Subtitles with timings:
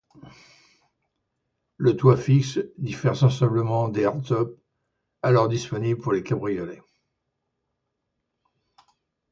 [1.77, 4.57] Le toit fixe diffère sensiblement des hard-tops
[5.21, 6.81] alors disponibles pour les cabriolets.